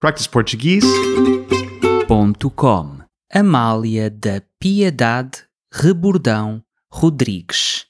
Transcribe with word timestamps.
practiceportuguese.com 0.00 3.00
Amália 3.30 4.08
da 4.08 4.40
Piedade 4.58 5.44
Rebordão 5.70 6.64
Rodrigues 6.90 7.84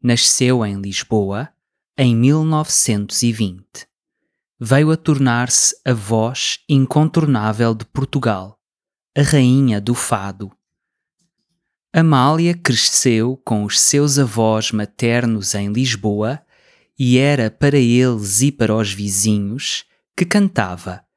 nasceu 0.00 0.64
em 0.64 0.80
Lisboa 0.80 1.48
em 1.98 2.14
1920. 2.14 3.88
Veio 4.60 4.92
a 4.92 4.96
tornar-se 4.96 5.74
a 5.84 5.92
voz 5.92 6.60
incontornável 6.68 7.74
de 7.74 7.84
Portugal, 7.86 8.60
a 9.16 9.22
rainha 9.22 9.80
do 9.80 9.96
fado. 9.96 10.52
Amália 11.92 12.54
cresceu 12.54 13.36
com 13.44 13.64
os 13.64 13.80
seus 13.80 14.16
avós 14.16 14.70
maternos 14.70 15.56
em 15.56 15.72
Lisboa 15.72 16.40
e 16.96 17.18
era 17.18 17.50
para 17.50 17.78
eles 17.78 18.42
e 18.42 18.52
para 18.52 18.76
os 18.76 18.92
vizinhos 18.92 19.84
que 20.16 20.24
cantava, 20.24 21.07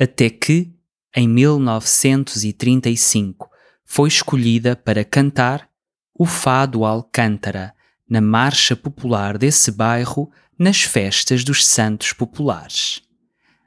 até 0.00 0.30
que, 0.30 0.72
em 1.14 1.28
1935, 1.28 3.50
foi 3.84 4.08
escolhida 4.08 4.74
para 4.74 5.04
cantar 5.04 5.68
o 6.14 6.24
Fado 6.24 6.86
Alcântara 6.86 7.74
na 8.08 8.22
marcha 8.22 8.74
popular 8.74 9.36
desse 9.36 9.70
bairro 9.70 10.30
nas 10.58 10.82
festas 10.82 11.44
dos 11.44 11.66
Santos 11.66 12.14
Populares. 12.14 13.02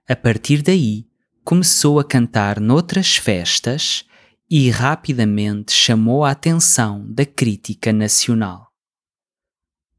A 0.10 0.16
partir 0.16 0.64
daí, 0.64 1.06
começou 1.44 2.00
a 2.00 2.04
cantar 2.04 2.60
noutras 2.60 3.16
festas 3.16 4.06
e 4.50 4.70
rapidamente 4.70 5.72
chamou 5.72 6.24
a 6.24 6.32
atenção 6.32 7.06
da 7.12 7.26
crítica 7.26 7.94
nacional. 7.94 8.72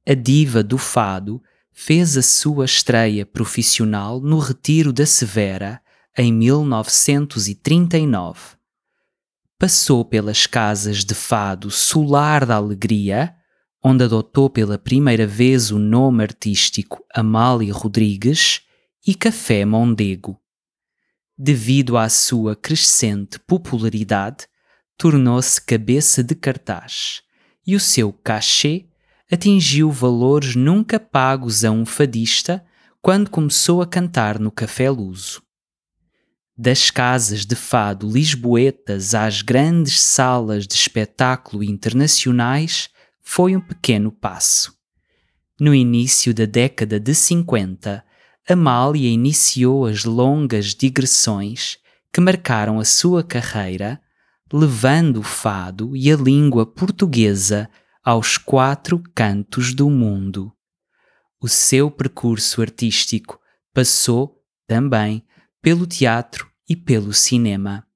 A 0.07 0.15
diva 0.15 0.63
do 0.63 0.79
fado 0.79 1.43
fez 1.73 2.17
a 2.17 2.23
sua 2.23 2.65
estreia 2.65 3.25
profissional 3.25 4.21
no 4.21 4.39
Retiro 4.39 4.93
da 4.93 5.07
Severa 5.07 5.81
em 6.17 6.33
1939. 6.33 8.57
Passou 9.59 10.05
pelas 10.05 10.47
casas 10.47 11.05
de 11.05 11.15
fado 11.15 11.71
Solar 11.71 12.47
da 12.47 12.57
Alegria, 12.57 13.35
onde 13.83 14.05
adotou 14.05 14.49
pela 14.49 14.79
primeira 14.79 15.27
vez 15.27 15.71
o 15.71 15.79
nome 15.79 16.23
artístico 16.23 17.05
Amália 17.13 17.73
Rodrigues, 17.73 18.63
e 19.07 19.15
Café 19.15 19.67
Mondego. 19.67 20.41
Devido 21.37 21.99
à 21.99 22.09
sua 22.09 22.57
crescente 22.57 23.39
popularidade, 23.39 24.47
tornou-se 24.97 25.61
cabeça 25.61 26.23
de 26.23 26.35
cartaz 26.35 27.21
e 27.67 27.77
o 27.77 27.81
seu 27.81 28.13
cachê 28.13 28.87
atingiu 29.31 29.91
valores 29.91 30.55
nunca 30.55 30.99
pagos 30.99 31.65
a 31.65 31.71
um 31.71 31.85
fadista 31.85 32.65
quando 33.03 33.29
começou 33.29 33.83
a 33.83 33.87
cantar 33.87 34.39
no 34.39 34.51
Café 34.51 34.89
Luso. 34.89 35.43
Das 36.57 36.89
casas 36.89 37.45
de 37.45 37.57
fado 37.57 38.09
lisboetas 38.09 39.13
às 39.13 39.43
grandes 39.43 40.01
salas 40.01 40.69
de 40.69 40.75
espetáculo 40.75 41.65
internacionais 41.65 42.89
foi 43.21 43.57
um 43.57 43.61
pequeno 43.61 44.13
passo. 44.13 44.73
No 45.59 45.75
início 45.75 46.33
da 46.33 46.45
década 46.45 47.01
de 47.01 47.13
50, 47.13 48.05
Amália 48.49 49.09
iniciou 49.09 49.85
as 49.85 50.05
longas 50.05 50.77
digressões 50.77 51.79
que 52.13 52.21
marcaram 52.21 52.79
a 52.79 52.85
sua 52.85 53.25
carreira, 53.25 54.01
levando 54.53 55.19
o 55.19 55.23
fado 55.25 55.97
e 55.97 56.13
a 56.13 56.17
língua 56.17 56.65
portuguesa 56.65 57.69
aos 58.05 58.39
quatro 58.39 59.03
cantos 59.13 59.75
do 59.75 59.91
mundo. 59.91 60.53
O 61.41 61.49
seu 61.49 61.91
percurso 61.91 62.63
artístico 62.63 63.41
passou, 63.73 64.41
também, 64.69 65.25
pelo 65.65 65.85
teatro 65.87 66.49
e 66.69 66.77
pelo 66.77 67.13
cinema. 67.15 67.87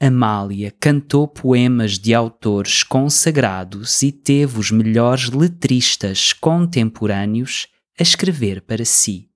Amália 0.00 0.74
cantou 0.80 1.28
poemas 1.28 1.96
de 1.96 2.12
autores 2.12 2.82
consagrados 2.82 4.02
e 4.02 4.10
teve 4.10 4.58
os 4.58 4.72
melhores 4.72 5.30
letristas 5.30 6.32
contemporâneos 6.32 7.68
a 7.96 8.02
escrever 8.02 8.62
para 8.62 8.84
si. 8.84 9.30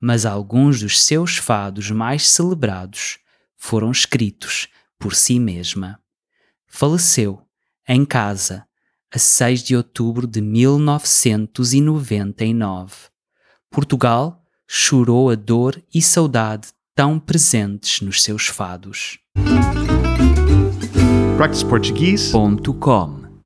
Mas 0.00 0.26
alguns 0.26 0.80
dos 0.80 1.00
seus 1.00 1.36
fados 1.36 1.92
mais 1.92 2.28
celebrados 2.28 3.20
foram 3.56 3.92
escritos 3.92 4.66
por 4.98 5.14
si 5.14 5.38
mesma. 5.38 6.00
Faleceu 6.66 7.40
em 7.88 8.04
casa 8.04 8.66
a 9.14 9.18
6 9.18 9.62
de 9.62 9.76
outubro 9.76 10.26
de 10.26 10.40
1999. 10.40 12.94
Portugal 13.70 14.42
chorou 14.66 15.30
a 15.30 15.36
dor 15.36 15.80
e 15.94 16.02
saudade 16.02 16.74
tão 16.96 17.18
presentes 17.18 18.00
nos 18.00 18.22
seus 18.22 18.46
fados. 18.46 19.18
practiceportuguese.com 21.36 23.25